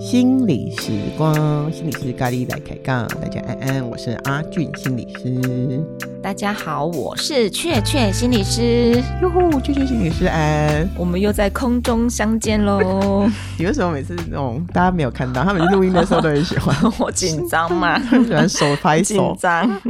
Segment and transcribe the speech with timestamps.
[0.00, 1.34] 心理时光，
[1.70, 5.84] 心理师咖喱来开杠，大家安安，我是阿俊心理师。
[6.22, 9.02] 大家好，我是雀雀心理师。
[9.20, 13.28] 哟呼，雀雀心理师安，我们又在空中相见喽。
[13.58, 16.74] 你为什么每次那种大家没有看到，他们录音的时候都很喜欢？
[16.98, 19.80] 我紧张嘛， 喜欢手拍手，紧张。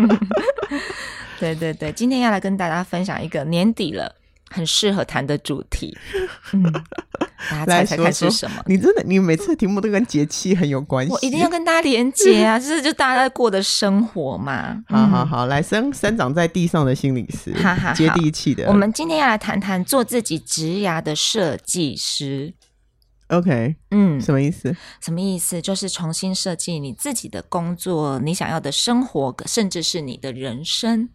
[1.38, 4.16] 对对对，今天要来跟大家分享一个年底了。
[4.50, 5.94] 很适合谈的主题，
[6.54, 6.62] 嗯，
[7.50, 8.62] 大家猜猜看是什么？
[8.66, 11.12] 你真的，你每次的题目都跟节气很有关系。
[11.12, 14.82] 我一定要跟大家连接啊， 这是就大家在过的生活嘛。
[14.88, 18.66] 好好好，来生生长在地上的心理师，哈哈，接地气的。
[18.68, 22.54] 我们今天要来谈谈做自己职涯的设计师。
[23.26, 24.74] OK，嗯，什么意思？
[25.02, 25.60] 什么意思？
[25.60, 31.10] 就是重新设计你自己的工作，你想要的生活，甚至是你的人生。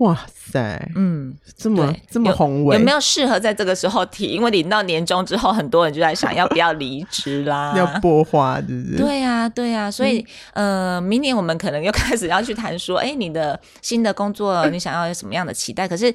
[0.00, 4.26] 哇塞，嗯，这么这么宏伟，有没有适合在这个时候提？
[4.26, 8.98] 因为领到年终之后，很多人就在想要不要离职啦， 要播花，对不对？
[8.98, 15.86] 对呀、啊，对呀、啊，所以、嗯、呃，明年我们可能又开始要去谈说，哎，你的新的工作， 你想要有什么样的期待？
[15.86, 16.12] 可是。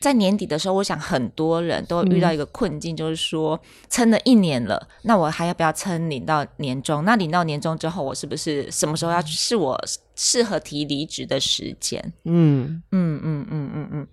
[0.00, 3.60] 在年底的时候，我想很多人都遇到一个困境，嗯、就是说
[3.90, 7.04] 撑了一年了，那我还要不要撑领到年终？
[7.04, 9.76] 那领到年终之后，我是不是什么时候要是我
[10.14, 12.00] 适合提离职的时间？
[12.24, 14.06] 嗯嗯嗯嗯嗯嗯，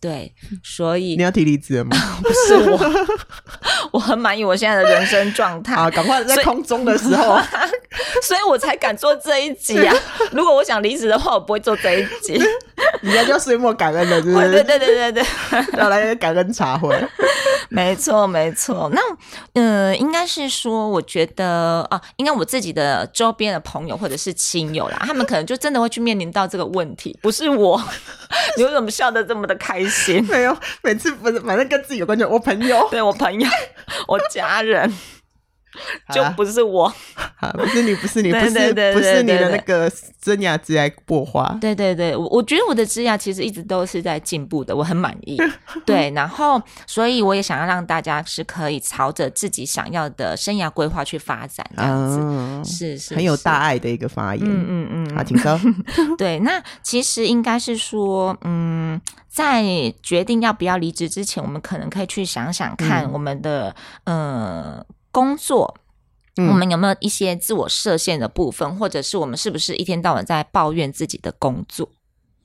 [0.00, 1.96] 对，所以你要提离职了吗？
[2.22, 2.78] 不是我，
[3.92, 5.90] 我很满意我现在的人生状态啊！
[5.90, 7.38] 赶快在空中的时候，
[8.22, 9.94] 所以，我才敢做这一集啊！
[10.32, 12.34] 如果我想离职的话，我不会做这一集。
[13.00, 14.50] 人家叫岁末感恩的，是不是？
[14.50, 15.24] 对对对对对，
[15.78, 16.94] 要来感恩茶会。
[17.68, 19.00] 没错没错，那
[19.54, 27.82] 嗯、呃，应该是说，我觉得啊，应该我自己的周边的朋友或者是亲友啦，他们可能就真的会去面临到这个问题，不是我。
[28.56, 30.24] 你为什么笑得这么的开心？
[30.28, 32.24] 没有，每次不是，反正跟自己有关系。
[32.24, 33.48] 我朋友，对我朋友，
[34.08, 34.92] 我家人。
[36.12, 36.92] 就不是我，
[37.54, 39.90] 不是你，不是你， 不是不是你的那个
[40.22, 41.56] 生涯职涯播花。
[41.60, 45.36] 对对对，我我觉得我的职涯其实一直都是在进步的，我很满意。
[45.84, 54.44] 对，然后所以我也想要让大家是可以朝着自己想要的生涯规划去发展，这样子、嗯、是是，是很有大爱的一个发言。
[54.44, 55.58] 嗯嗯嗯，好，请说。
[56.16, 59.64] 对，那其实应该是说，嗯，在
[60.02, 64.16] 决定要不要离职之前，我们可能可以去想想看我们的，嗯。
[64.16, 65.74] 呃工作，
[66.36, 71.88] 我们有没有一些自我设限的部分，嗯、或者是我们是不是一天到晚在抱怨自己的工作？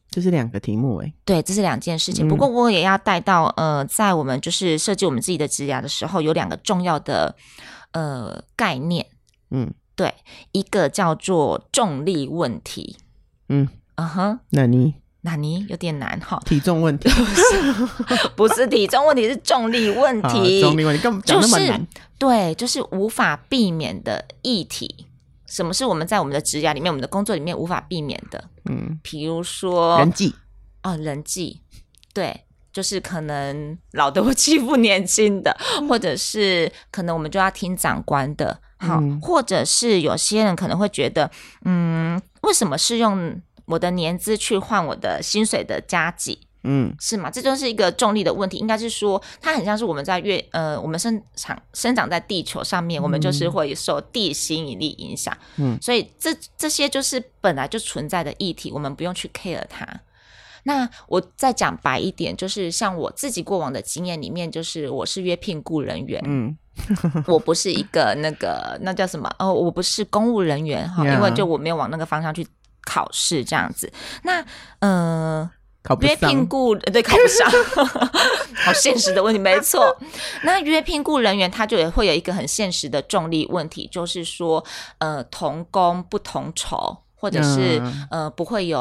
[0.09, 2.25] 这是两个题目诶，对，这是两件事情。
[2.25, 7.35] 嗯、不过我也要带到，呃，在我们就是设计我们自己的职涯的时候，有两个重要的
[7.91, 9.05] 呃概念。
[9.49, 10.13] 嗯，对，
[10.53, 12.95] 一个叫做重力问题。
[13.49, 14.95] 嗯，嗯哼，那你？
[15.23, 17.07] 那你有点难哈，体重问题
[18.35, 20.59] 不是，体重问题，是重力问题。
[20.61, 21.87] 重力问题根本讲那么难，就是，
[22.17, 25.07] 对，就是无法避免的议题。
[25.45, 28.43] 什么是我们在我们的职涯里面，我们的工作里面无法避免的？
[28.65, 30.33] 嗯，比如说人际
[30.81, 31.61] 哦，人际，
[32.15, 32.41] 对，
[32.73, 35.55] 就是可能老的会欺负年轻的，
[35.87, 41.29] 或者是可能我们就要听长官的，好，嗯，或者是有些人可能会觉得，
[41.65, 43.39] 嗯，为什么是用？
[43.71, 47.31] 我的年资去换我的薪水的加给，嗯，是吗？
[47.31, 48.57] 这就是一个重力的问题。
[48.57, 59.87] 应该是说，它很像是我们在月呃，我们生长生长在地球上面，嗯、我们就是会受地心引力影响，嗯，所以这这些就是本来就存在的议题，我们不用去 care 它。
[60.63, 66.55] 那我再讲白一点，就是像我自己过往的经验里面，就是我是约聘雇人员，嗯，
[67.25, 72.45] 我不是一个那个那叫什么哦，我不是公务人员哈.因为就我没有往那个方向去。
[72.85, 73.91] 考试这样子，
[74.23, 74.43] 那
[74.79, 75.49] 呃，
[76.01, 77.49] 约聘雇对考不上，
[78.65, 79.97] 好现实的问题，没错。
[80.43, 84.63] 那约聘雇人员他就也会有一个很现实的重力问题，就是说，
[84.99, 88.79] 呃，同工不同酬，或者是、嗯、呃不会有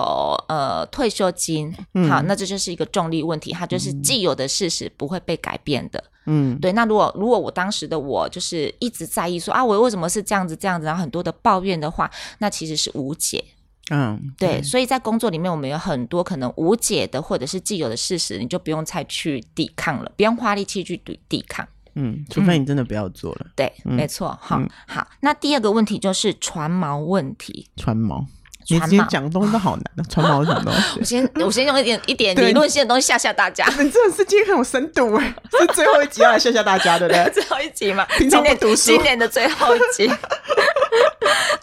[0.49, 1.75] 呃退休金。
[1.95, 6.03] 嗯、好，那这就是一个重力问题，它就是既有的事实不会被改变的。
[6.27, 6.71] 嗯，对。
[6.73, 13.43] 那如果如果我当时的我就是一直在意说啊，我为什么是这样子这样子，然后很多的抱怨的话，那其实是无解。
[13.91, 21.67] 嗯，对，所以在工作里面，我们有很多可能无解的或者是既有的事实，你就不用再去抵抗了，不用花力气去抵抵抗。
[21.97, 23.41] 嗯，除非你真的不要做了。
[23.47, 24.39] 嗯、对，嗯、没错。
[24.41, 27.69] 好，嗯、好，那第二个问题就是船锚问题。
[27.77, 28.25] 船锚，
[28.69, 30.05] 你今天讲的东西都好难的。
[30.09, 30.99] 船锚是什么东西？
[31.01, 33.67] 我先，我先用一点一点理论性的东西吓吓大家。
[33.83, 37.33] 你这个是今天很有深度哎，是最后一集要来吓吓大家的，对不对？
[37.43, 40.09] 最后一集嘛，平常不读书，今年的最后一集。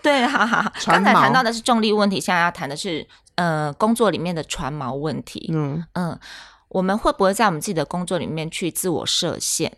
[0.08, 0.72] 对，好好好。
[0.86, 3.06] 刚才谈到的是重力问题，现在要谈的是
[3.36, 5.50] 呃工作里面的船锚问题。
[5.54, 6.18] 嗯嗯，
[6.70, 9.72] 我们会不会在我们自己的工作里面去自我设限？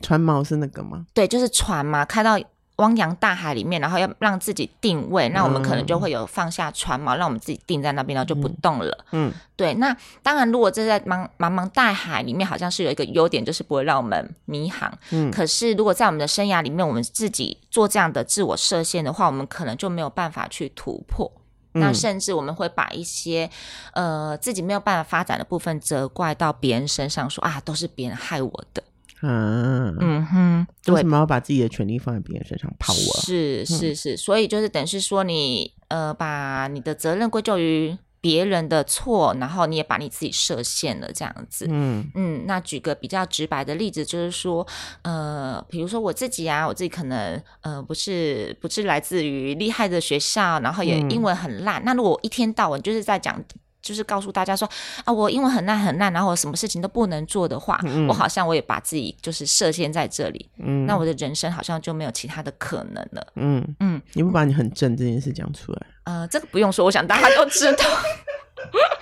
[0.00, 1.06] 船锚是那个吗？
[1.12, 2.38] 对，就是船嘛，开到。
[2.80, 9.04] 汪洋大海里面，然后要让自己定位，那我们可能就会有放下船锚，让我们自己定在那边，然后就不动了。
[9.12, 9.74] 嗯，对。
[9.74, 14.90] 那当然，如果这在茫茫茫大海里面，好像是有一个优点，就是不会让我们迷航。
[15.10, 15.30] 嗯。
[15.30, 21.30] 可是，如果在我们的生涯里面，我们自己做这样的自我设限的话，我们可能就没有办法去突破。
[21.74, 21.80] 嗯。
[21.80, 23.50] 那甚至我们会把一些
[23.92, 28.82] 呃自己没有办法发展的部分责怪到别人身上，说啊，都是别人害我的。
[29.22, 32.72] 嗯嗯哼，为什么要把自己的权利放在别人身上？
[32.78, 33.20] 怕我？
[33.20, 41.66] 是是是，所以就是等于是说你呃，把你的责任归咎于别人的错，然后你也把你自己设限了，这样子。
[41.68, 44.66] 嗯嗯，那举个比较直白的例子，就是说
[45.02, 51.82] 呃，比如说我自己啊，我自己可能呃，不是不是来自于厉害的学校，然后也英文很烂。
[51.84, 53.42] 那如果我一天到晚就是在讲。
[53.82, 54.68] 就是告诉大家说
[55.04, 65.86] 啊，我英文很烂很烂，然后我什么事情都不能做的话，嗯、我好像我也把自己就是设限在这里，嗯，那我的人生好像就没有其他的可能了，嗯嗯，你不把你很正这件事讲出来？
[66.04, 67.84] 呃，这个不用说，我想大家都知道。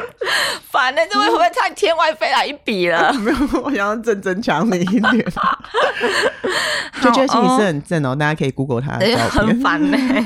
[0.70, 3.12] 烦呢、欸，这位会不会太天外飞来一笔了？
[3.20, 5.24] 没有，我想要正增强你一点。
[7.02, 9.30] 就觉得心理师很正哦，哦大家可以 Google 他的照片。
[9.30, 10.22] 很烦呢、欸，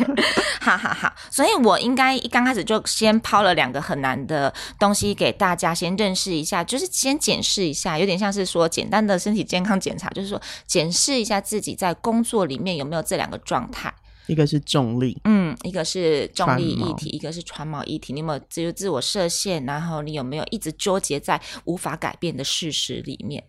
[0.61, 1.13] 哈哈哈。
[1.31, 13.93] 所以我应该一刚开始就先抛了两个很难的东西给大家，先认识一下，就是先检视一下，有点像是说简单的身体健康检查，就是说检视一下自己在工作里面有没有这两个状态。
[14.27, 18.13] 一个是重力，嗯，一个是重力议题，一个是船锚议题。
[18.13, 19.65] 你有没有自由自我设限？
[19.65, 23.45] 然后你有没有一直纠结在无法改变的事实里面？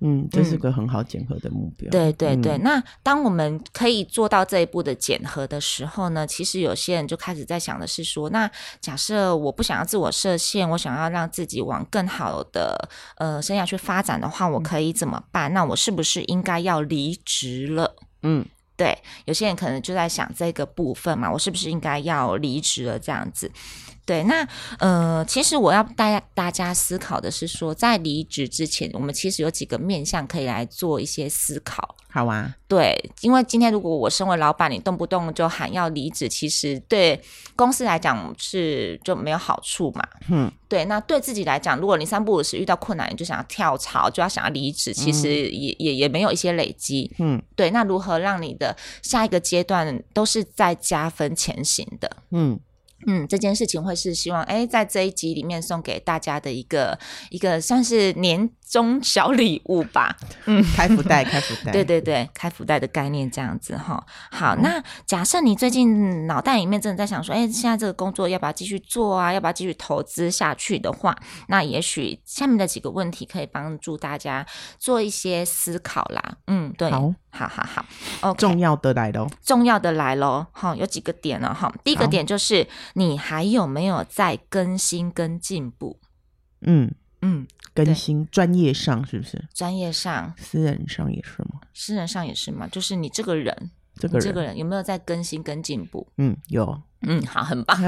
[0.00, 1.88] 嗯，这是个很好检核的目标。
[1.90, 8.50] 嗯、对对对、嗯，那当我们可以做到这一步的检核的时候呢，其实有些人就开始在想的是说，那
[8.80, 15.52] 假设我不想要自我设限，我想要让自己往更好的呃生涯去发展的话，我可以怎么办？
[15.52, 17.94] 嗯、那我是不是应该要离职了？
[18.24, 18.44] 嗯。
[18.78, 22.96] 对，有些人可能就在想这个部分嘛，我是不是应该要离职了？
[22.96, 23.50] 这样子。
[24.08, 31.94] 对，那呃，其实我要带大家思考的是说，在离职之前，我们其实有几个面向可以来做一些思考。
[32.10, 37.22] 好啊，对，因为今天如果我身为老板，你动不动就喊要离职，其实对
[37.54, 40.02] 公司来讲是就没有好处嘛。
[40.30, 47.14] 嗯，对，那对自己来讲，如果你三不五时遇到困难，你就想要跳槽，就要想要离职，其实也、嗯、也也没有一些累积。
[47.18, 52.10] 嗯，对，那如何让你的下一个阶段都是在加分前行的？
[52.30, 52.58] 嗯。
[53.06, 56.98] 嗯，这件事情会是希望哎，在这一集里面送给大家的一个
[57.30, 60.16] 一个算是年终小礼物吧。
[60.46, 64.04] 嗯，开福袋，开福 袋，对对对，开福袋的概念这样子哈。
[64.30, 69.32] 好，那假设你最近脑袋里面真的在想说，哎，现在这个工作要不要继续做啊？
[69.32, 71.16] 要不要继续投资下去的话，
[71.48, 74.44] 那也许下面的几个问题可以帮助大家
[74.78, 76.36] 做一些思考啦。
[76.46, 77.84] 嗯，对，好，好好好
[78.22, 80.46] ，OK，重要的来喽，重要的来喽。
[80.52, 81.54] 好，有几个点呢？
[81.54, 82.66] 哈，第一个点就是。
[82.94, 85.98] 你还有没有在更新跟进步？
[86.62, 86.92] 嗯
[87.22, 89.44] 嗯，更新专业上是不是？
[89.54, 91.60] 专业上，私人上也是吗？
[91.74, 92.66] 私人上也是吗？
[92.72, 96.06] 就是你这个人，这个人，这个人有没有在更新跟进步？
[96.16, 96.82] 嗯，有。
[97.02, 97.78] 嗯，好，很棒。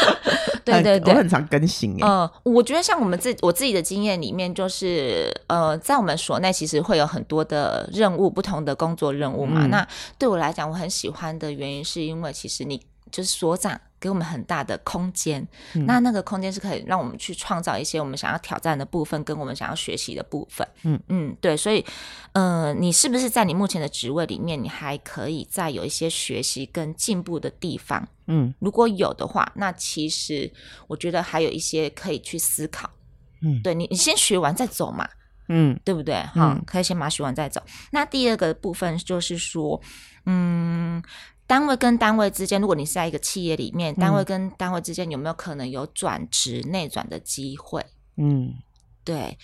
[0.72, 1.96] 对对对，我很常更新。
[2.02, 9.66] 呃，我觉得像我们自我自己的经验里面，就是呃，在我们所内其实会有很多的任务，不同的工作任务嘛。
[9.66, 13.80] 嗯、那对我来讲，我很喜欢的原因是因为其实你就是所长。
[14.00, 20.64] 给我们很大的空间，嗯，那那个空间是可以让我们去创造一些我们想要挑战的部分，跟我们想要学习的部分。
[20.84, 21.84] 嗯嗯，对，所以，
[22.30, 28.06] 呃，你是不是在你目前的职位里面，你还可以再有一些学习跟进步的地方？
[28.28, 30.48] 嗯，如果有的话，那其实
[30.86, 32.88] 我觉得还有一些可以去思考。
[33.42, 35.08] 嗯，对你，你先学完再走嘛。
[35.48, 36.14] 嗯，对不对？
[36.22, 37.60] 哈，嗯，可以先把它学完再走。
[37.90, 39.82] 那第二个部分就是说，
[40.26, 41.02] 嗯。
[41.48, 47.84] 单位跟单位之间，如果你是在一个企业里面，单位跟单位之间有没有可能有转职内转的机会？
[48.16, 48.52] 嗯，
[49.02, 49.36] 对。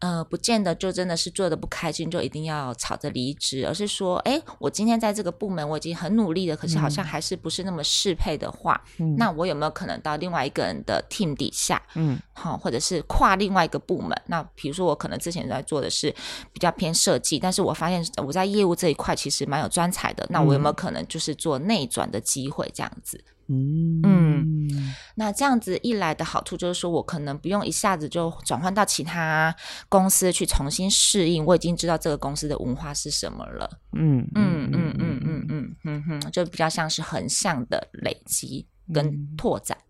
[0.00, 14.10] 呃，不见得就真的是做的不开心，就一定要吵着离职，而是说，哎，我今天在这个部门我已经很努力了，可是好像还是不是那么适配的话，嗯，那我有没有可能到另外一个人的 team 底下，嗯，好，或者是跨另外一个部门？
[14.26, 16.10] 那比如说我可能之前在做的是
[16.52, 23.22] 比较偏设计，但是我发现我在业务这一块其实蛮有专才的，那我有没有可能就是做内转的机会这样子？
[23.22, 24.68] 嗯嗯，
[25.14, 29.54] 那这样子一来的好处就是说，我可能不用一下子就转换到其他
[29.88, 33.70] 公司去重新适应，我已经知道这个公司的文化是什么了。
[33.92, 38.66] 嗯嗯嗯嗯嗯嗯嗯嗯，就比较像是横向的累积。
[38.92, 39.78] 跟拓展。
[39.78, 39.89] 嗯，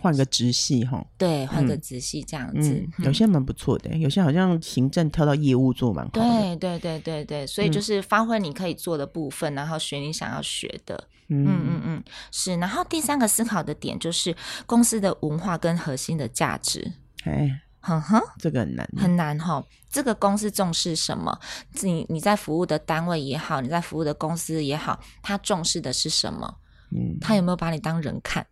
[0.00, 6.20] 换个直系哈，对，换个直系这样子，嗯嗯、有些蛮不错的，有些好像行政跳到业务做蛮好的。
[6.20, 11.08] 对对对对对，所以就是发挥你可以做的部分，嗯、然后学你想要学的。
[11.28, 12.54] 嗯嗯嗯，是。
[12.56, 16.92] 然后第三个思考的点就是公司的文化跟核心的价值。
[17.24, 19.64] 哎，哼哼，这个很难，很难哈。
[19.90, 21.36] 这个公司重视什么？
[21.82, 26.58] 你你在服务的单位也好，你在服务的公司也好，他重视的是什么？
[26.92, 28.46] 嗯，他有没有把你当人看？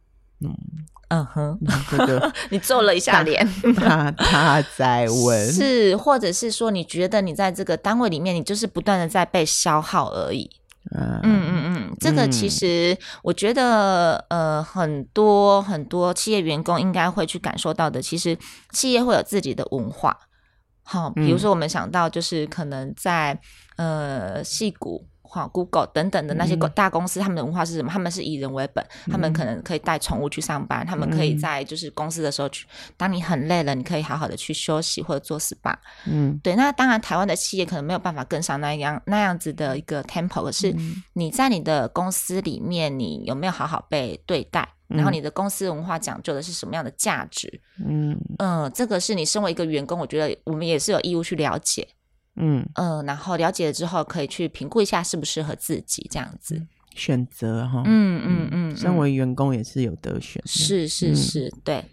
[0.44, 0.56] 嗯。
[1.08, 1.56] 嗯哼，
[1.90, 3.46] 这个 你皱了一下脸，
[3.76, 10.50] 他他在问，是或者是说你觉得你在这个单位里面，你就是不断的在被消耗而已。
[10.92, 18.36] 嗯嗯嗯，这个其实我觉得，呃，很多很多企业员工应该会去感受到的，其实
[18.72, 20.18] 企业会有自己的文化。
[20.82, 23.38] 好，比如说我们想到就是可能在
[23.76, 25.06] 呃戏谷。
[25.49, 27.91] Google 等等的那些大公司，嗯、他们的文化是什么？
[27.91, 35.75] 他们是以人为本，嗯、他们可能可以带宠物去上班，嗯、他们可以在就是公司的时候去，当你很累了，你可以好好的去休息或者做 SPA。
[36.07, 36.55] 嗯，对。
[36.55, 40.75] 那当然，台湾的企业可能没有办法跟上那样那样子的一个 tempo，可是
[41.14, 44.69] 你在你的公司里面，你有没有好好被对待？
[44.91, 47.61] 嗯、然后你的公司文化讲究的是什么样的价值？
[47.79, 51.88] 嗯嗯、呃，这个是你身为一个员工，我觉得我们也是有义务去了解。
[52.37, 57.83] 嗯嗯、呃，然后了解了之后，可以去评估一下适不适合自己这样子选择哈。
[57.85, 60.43] 嗯嗯嗯，身为员工也是有得选。
[60.47, 61.85] 是是是，嗯、对。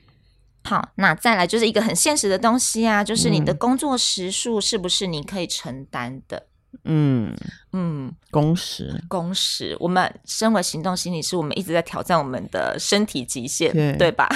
[0.64, 6.46] 好，那再来就是一个很现实的东西啊，就是你的工作时数是不是你可以承担的？
[6.86, 7.36] 嗯
[7.74, 14.28] 嗯，工时工时，我们身为行动心理师，我们一直在挑战我们的身体极限，对，对吧？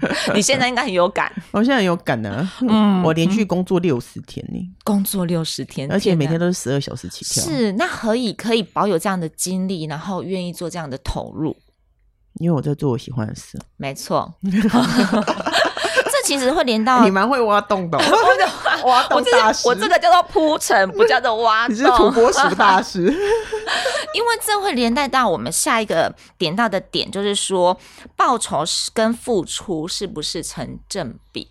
[0.00, 2.50] 对 你现在应该很有感， 我现在很有感呢。
[2.62, 7.44] 嗯，我连续工作六十天呢，工作六十天，而且每天都是十二小时起跳。
[7.44, 11.56] 是，那何以可以保有这样的精力，然后愿意做这样的投入？
[12.40, 13.58] 因为我在做我喜欢的事。
[13.76, 14.32] 没错。
[16.28, 17.96] 其实会连到你蛮会挖洞的，
[18.84, 19.66] 挖洞大师。
[19.66, 21.74] 我这个叫做铺陈，不叫做挖洞。
[21.74, 23.00] 你是土拨鼠大师，
[24.12, 27.74] 因为这会连带到我们下一个点到的点，就是说
[28.14, 31.48] 报酬跟付出是不是成正比？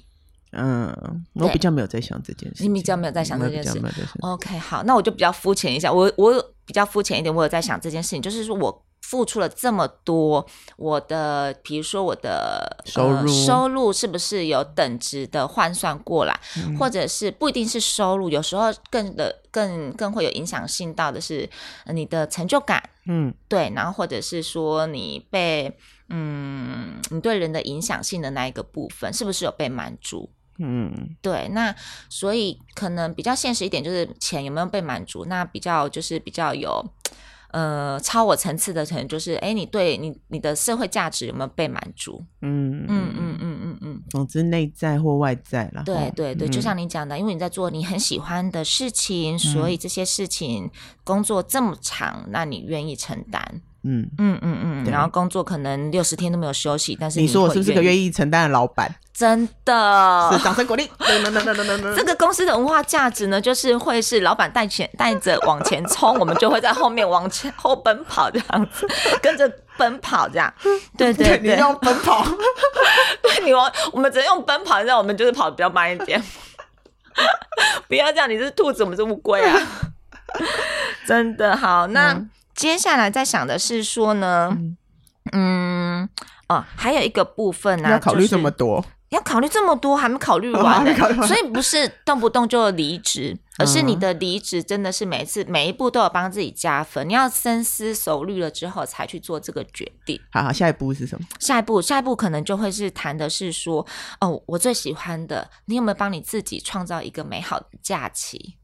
[0.51, 0.95] 嗯，
[1.33, 2.61] 我比较没有在想这件事。
[2.61, 3.81] 你比较没有在想这件事。
[4.21, 5.91] OK，好，那我就比较肤浅一下。
[5.91, 6.31] 我我
[6.67, 8.83] 比较肤浅一点，我有在想这件事情，就是说我。
[9.07, 10.45] 付出了这么多，
[10.75, 21.49] 我的比如说我的收入、呃、收入是不是有等值的换算过来，嗯、或者是不一定是收入，有时候更的更更会有影响性到的是
[21.93, 25.71] 你的成就感，嗯，对，然后或者是说你被
[26.09, 31.73] 嗯你对人的影响性的那一个部分是不是有被满足，嗯，对，那
[32.09, 36.85] 所以可能比较现实一点就是钱有没有被满足，那比较就是比较有。
[37.51, 42.23] 呃，超我层次的可能就是，哎，你对你你的社会价值有没有被满足？
[42.41, 45.83] 嗯嗯嗯嗯嗯嗯嗯，总之内在或外在啦。
[45.85, 50.69] 对对对，就像你讲的，因为你在做你很喜欢的事情，所以这些事情
[51.03, 53.61] 工作这么长，那你愿意承担？
[53.83, 58.93] 嗯嗯嗯嗯，然后工作可能六十天都没有休息，但是你说我是不是个愿意承担的老板？
[59.17, 60.87] 真的，是掌声鼓励。
[61.95, 68.87] 这个公司的文化价值呢，就是会是老板带前带着往前冲，我们就会在后面往前后奔跑这样子，
[69.19, 70.53] 跟着奔跑这样。
[70.95, 72.23] 对对对，你用奔跑，
[73.23, 76.21] 对你往我们只能用奔跑，让我们就是跑的比较慢一点。
[77.87, 79.59] 不要这样，你是兔子，我们是乌龟啊！
[81.07, 82.13] 真的好，那。
[82.13, 84.77] 嗯接下来在想的是说呢，嗯，
[85.31, 86.09] 嗯
[86.49, 100.19] 哦，还有一个部分呢、啊，要考虑这么多，要考虑这么多，还没考虑完 呢，哦、所以不是动不动就离职，嗯、而是你的离职真的是每一次每一步都有帮自己加分，你要深思熟虑了之后才去做这个决定。
[100.31, 101.25] 好好，下一步是什么？
[101.39, 103.87] 下一步，下一步可能就会是谈的是说，
[104.19, 108.57] 哦，我最喜欢的，你有没有帮你自己创造一个美好的假期？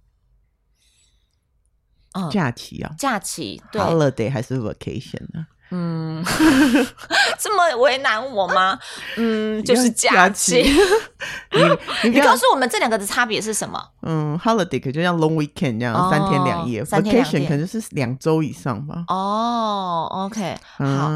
[2.31, 5.47] 假期啊，假期，holiday 还是 vacation 呢？
[5.75, 6.24] 嗯，
[7.39, 8.77] 这么为难我吗？
[9.18, 10.62] 嗯，就是假期。
[12.03, 13.84] 你 你告诉我们这两个的差别是什么？
[14.03, 19.03] 嗯，holiday 可就像 long weekend 这样，三天两夜；vacation 可能是两周以上吧。
[19.08, 21.10] 哦，OK，好，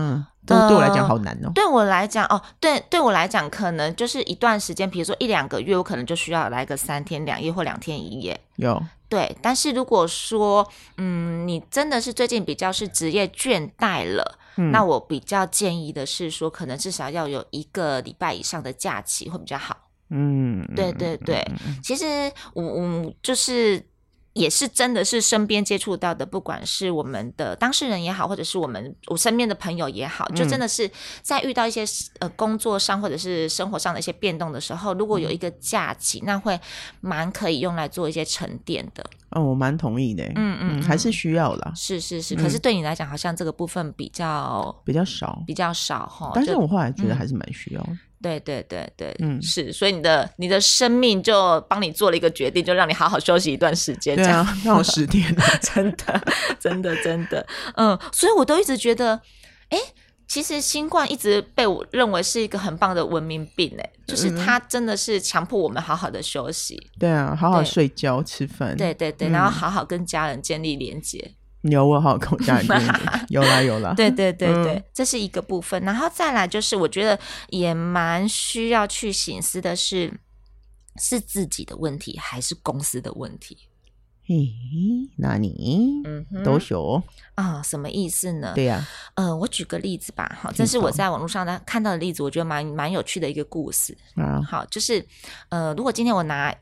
[0.47, 1.51] 对对我来讲好难哦。
[1.53, 8.39] 对我来讲，哦，对，对我来讲，可能就是一段时间，比如说一两个月，我可能就需要来个三天两夜或两天一夜。
[8.55, 8.81] 有。
[9.09, 19.75] 对，但是如果说，嗯，你真的是最近比较是职业倦怠了，嗯、那我比较建议的是说，可能至少要有一个礼拜以上的假期会比较好。
[20.09, 22.05] 嗯，对对对，嗯、其实
[22.53, 23.83] 我我就是
[24.37, 30.89] 也是真的是身边接触到的，不管是我们的当事人也好，或者是我们我身边的朋友也好，就真的是
[31.21, 31.83] 在遇到一些
[32.19, 36.59] 呃工作上或者是生活上的一些变动的时候，如果有一个假期，那会
[37.01, 39.03] 蛮可以用来做一些沉淀的。
[39.31, 40.23] 哦，我蛮同意的。
[40.35, 41.73] 嗯嗯，还是需要啦。
[41.75, 46.31] 是是是，可是对你来讲，好像这个部分比较比较少，比较少哈。
[46.33, 47.85] 但是我后来觉得还是蛮需要。
[48.21, 54.43] 对对对对，嗯，是，所以你的你的生命就帮你做了一个决定，就让你好好休息一段时间，这样。
[54.43, 56.21] 对啊，让我十天， 真的，
[56.59, 57.45] 真的，真的，
[57.75, 59.21] 嗯，所以我都一直觉得，
[59.69, 59.77] 哎，
[60.27, 71.35] 其实新冠一直被我认为是一个很棒的文明病，哎，就是它真的是强迫我们好好的休息，对啊，好好睡觉、吃饭，对对对，然后好好跟家人建立连接。
[71.69, 72.61] 有我好口家
[73.29, 77.19] 有啦有啦，对对对对，嗯、这是一个部分，然后再来就是我觉得
[77.49, 80.13] 也蛮需要去醒思的是，
[80.95, 83.57] 是自己的问题还是公司的问题？
[84.25, 84.49] 嘿，
[85.17, 86.01] 那你？
[86.05, 87.01] 嗯都有。
[87.35, 88.51] 啊，什么意思呢？
[88.55, 93.97] 对呀、啊，呃，我举个例子吧，好，这是我在网络上呢看到的例子，我觉得蛮蛮有趣的一个故事。
[94.15, 94.41] 啊。
[94.41, 95.05] 好，就是
[95.49, 96.53] 呃，如果今天我拿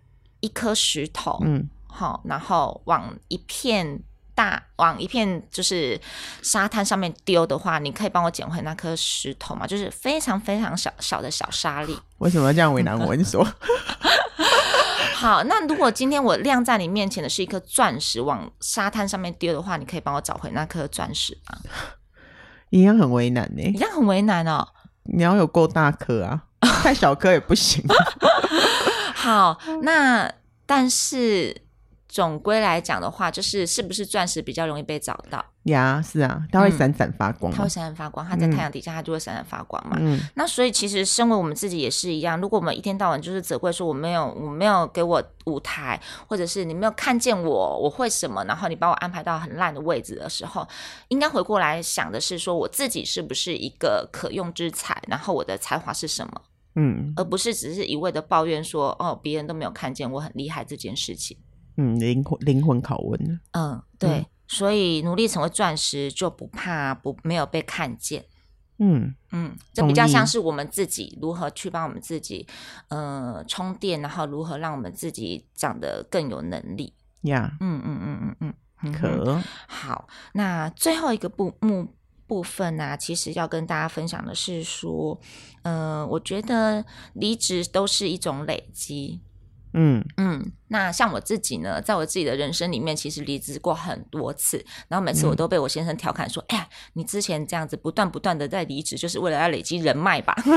[0.41, 4.01] 一颗石头，嗯，好，然后往一片。
[4.35, 5.99] 大往一片就是
[6.41, 9.65] 沙滩上面丢的话，你可以帮我捡回那颗石头吗？
[9.65, 11.97] 就是非常非常小小的小沙粒。
[12.17, 13.15] 为什么要这样为难我？
[13.15, 13.47] 你说。
[15.15, 21.57] 好，那如果今天我晾在你面前的是一颗钻石，往沙滩上面丢的话，你可以帮我找回那颗钻石吗？
[22.69, 23.69] 一样很为难呢、欸。
[23.69, 24.67] 一样很为难哦。
[25.03, 26.43] 你要有够大颗啊，
[26.83, 27.81] 太小颗也不行。
[29.15, 30.29] 好，那
[30.65, 31.63] 但是。
[32.15, 36.01] 总归来讲的话，就是是不是钻石比较容易被找到呀？
[36.01, 39.97] 是啊，它会闪闪发光，它会闪闪发光，它在太阳底下，它就会闪闪发光嘛。
[39.99, 50.65] 嗯，那所以其实身为我们自己也是一样，如果我们一天到晚就是责怪说我没有，我没有给我舞台，或者是你没有看见我，我会什么，然后你把我安排到很烂的位置的时候，
[51.09, 56.41] 应该回过来想的是说我自己是不是一个可用之才，然后我的才华是什么？
[56.75, 61.37] 嗯，而不是只是一味的抱怨说哦，别人都没有看见我很厉害这件事情。
[61.77, 63.39] 嗯，灵魂灵魂拷问。
[63.51, 68.25] 嗯，对，嗯、所以努力成为钻石就不怕不没有被看见。
[68.77, 72.45] 嗯嗯，这比较像是我们自己如何去帮我们自己
[72.89, 76.93] 呃充电，然后如何让我们自己长得更有能力。
[77.21, 80.07] 呀 Yeah.、嗯，嗯嗯嗯嗯嗯，可好。
[80.33, 81.95] 那最后一个部目
[82.27, 85.19] 部分呢、啊，其实要跟大家分享的是说，
[85.63, 89.21] 嗯、呃，我觉得离职都是一种累积。
[89.77, 100.33] 嗯嗯，那像我自己呢，在我自己的人生里面，其实离职过很多次，然后每次我都被我先生调侃说：“嗯、哎呀，你之前这样子不断不断的在离职，就是为了要累积人脉吧？”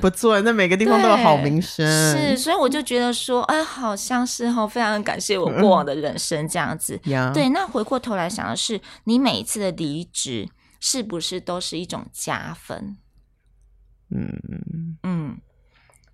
[0.00, 1.86] 不错，那每个地方都有好名声。
[1.86, 7.00] 是，所以我就觉得说，哎，好像是哦，非常感谢我过往的人生这样子。
[7.06, 10.48] 嗯、对，那回过头来想的是，你每一次的离职，
[10.80, 12.96] 是不是都是一种加分？
[14.10, 15.38] 嗯嗯。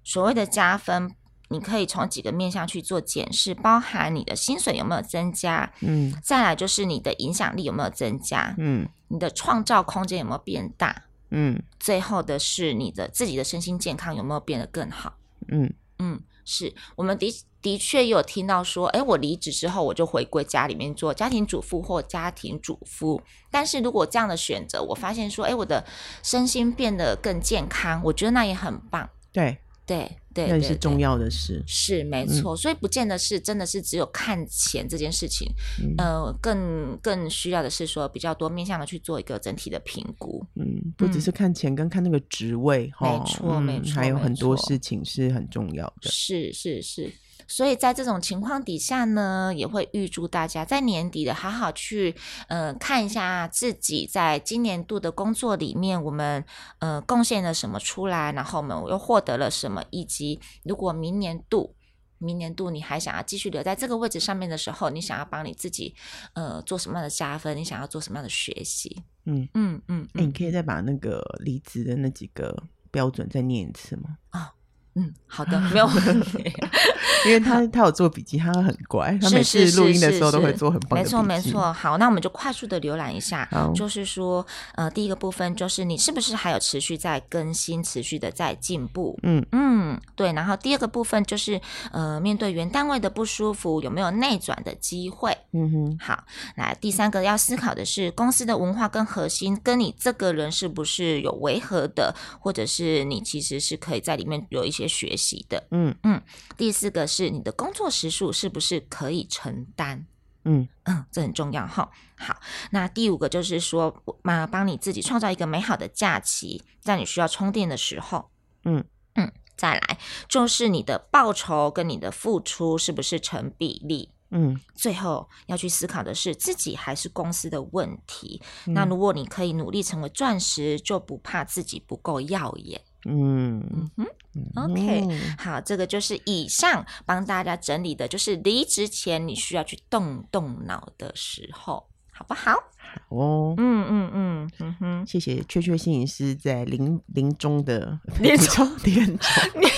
[0.02, 1.14] 所谓的加分，
[1.48, 15.14] 你可以从几个面向去做检视，包含你的薪水有没有增加，嗯，再来就是你的影响力有没有增加，嗯，你的创造空间有没有变大，嗯，最后的是你的自己的身心健康有没有变得更好，
[15.48, 15.72] 嗯。
[16.02, 25.84] 嗯，是我们的的确有听到说，诶，我离职之后我就回归家里面做家庭主妇或家庭主夫，但是如果这样的选择，我发现说，诶，我的
[26.22, 29.58] 身心变得更健康，我觉得那也很棒，对。
[29.90, 35.48] 对对，那是重要的事，是没错，嗯、所以不见得是真的是只有看钱这件事情，
[35.80, 47.10] 嗯、呃，更更需要的是说比较多面向的去做一个整体的评估，嗯，不只是看钱跟看那个职位，没错没错，还有很多事情是很重要的，是是是。
[47.46, 52.14] 所以在这种情况底下呢，也会预祝大家在年底的好好去，
[52.48, 56.44] 呃，看一下自己在今年度的工作里面，我们
[56.78, 61.74] 呃贡献了什么出来，然后我们又获得了什么，以及如果明年度，
[62.18, 65.94] 明年度你还想要继续留在这个位置上面的时候，你想要帮你自己
[66.34, 69.02] 呃做什么样的加分，你想要做什么样的学习？
[69.24, 74.18] 嗯嗯嗯，哎、欸，你可以再把那个离职的那几个标准再念一次吗？
[74.30, 74.59] 啊、哦。
[75.00, 76.52] 嗯， 好的，没有问题。
[77.26, 81.16] 因为他他有做笔记，他很乖，他每次录音的时候都会做很棒的笔记。
[81.16, 81.72] 没错没错。
[81.72, 89.18] 好，那我们就快速的浏览一下，就是说，呃，第一个部分就是你是不是还有持续在更新，持续的在进步？
[89.22, 90.32] 嗯嗯，对。
[90.32, 91.60] 然后第二个部分就是，
[91.92, 95.36] 呃，面对原单位的不舒服，有没有内转的机会？
[95.52, 96.24] 嗯哼，好，
[96.56, 105.66] 来第三个要思考的是公司的文化跟核心跟你这个人是不是有违和的，或者是你其实是可以在里面有一些学习的。
[105.70, 106.20] 嗯嗯，
[106.58, 110.06] 第四个是你的工作时数是不是可以承担？
[110.44, 111.90] 嗯嗯，这很重要哈。
[112.16, 118.30] 好，那第五个就是说，嘛，帮你自己创造一个美好的假期，在你需要充电的时候。
[118.64, 118.82] 嗯
[119.14, 119.98] 嗯，再来
[120.28, 124.10] 就是你的报酬跟你的付出是不是成比例？
[124.32, 128.40] 嗯，最后要去思考的是自己还是公司的问题。
[128.66, 132.80] 嗯、那如果你可以努力成为钻石，就不怕自己不够耀眼。
[133.06, 133.90] 嗯。
[134.32, 135.08] 嗯，OK，
[135.38, 142.52] 好，这个就是以上帮大家整理的，就是离职前你需要去动动脑的时候，好不好？
[142.52, 142.60] 好
[143.08, 148.68] 哦，嗯嗯嗯嗯哼，谢谢雀雀心理师在临临终的年终？
[148.84, 149.28] 年终。
[149.60, 149.72] 年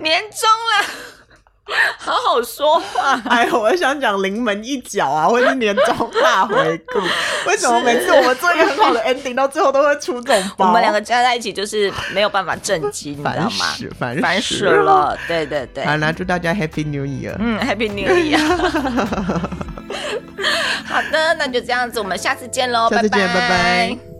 [0.00, 1.11] 年终了。
[1.96, 6.98] 好好说话， 哎，我想讲临门一脚啊，或是年终大回顾。
[7.48, 10.66] 为什么每次我们做一个很好的 ending，到最后都会出这种包？
[10.66, 13.66] 我们两个加在一起就是没有办法正经，你知道吗？
[13.98, 15.84] 烦烦死了，对对对。
[15.84, 18.38] 好，那祝大家 Happy New Year，嗯，Happy New Year。
[20.84, 23.40] 好的，那就这样子，我们下次见喽，下次见，拜拜。
[23.40, 24.11] 拜拜。